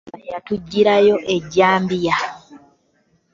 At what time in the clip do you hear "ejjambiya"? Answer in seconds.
1.35-2.17